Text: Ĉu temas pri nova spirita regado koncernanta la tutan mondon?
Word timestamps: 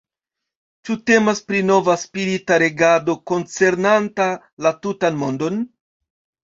Ĉu 0.87 0.95
temas 1.09 1.41
pri 1.49 1.61
nova 1.67 1.97
spirita 2.05 2.59
regado 2.65 3.17
koncernanta 3.33 4.31
la 4.69 4.75
tutan 4.85 5.23
mondon? 5.25 5.63